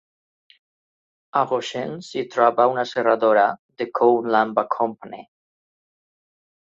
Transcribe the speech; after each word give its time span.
A 1.41 1.43
Goshen 1.51 1.93
s'hi 2.07 2.23
troba 2.35 2.67
una 2.73 2.87
serradora 2.93 3.45
de 3.83 3.87
Cone 4.01 4.35
Lumber 4.37 4.65
Company. 4.81 5.23